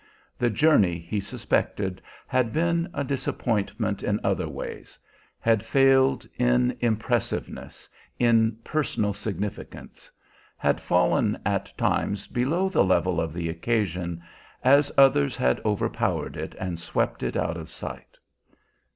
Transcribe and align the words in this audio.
The 0.39 0.49
journey, 0.49 0.97
he 0.97 1.19
suspected, 1.19 2.01
had 2.25 2.51
been 2.51 2.89
a 2.91 3.03
disappointment 3.03 4.01
in 4.01 4.19
other 4.23 4.49
ways, 4.49 4.97
had 5.39 5.63
failed 5.63 6.27
in 6.39 6.75
impressiveness, 6.79 7.87
in 8.17 8.57
personal 8.63 9.13
significance; 9.13 10.09
had 10.57 10.81
fallen 10.81 11.39
at 11.45 11.71
times 11.77 12.25
below 12.27 12.67
the 12.67 12.83
level 12.83 13.21
of 13.21 13.31
the 13.31 13.47
occasion, 13.47 14.23
at 14.63 14.89
others 14.97 15.35
had 15.37 15.61
overpowered 15.63 16.35
it 16.35 16.55
and 16.59 16.79
swept 16.79 17.21
it 17.21 17.37
out 17.37 17.55
of 17.57 17.69
sight. 17.69 18.17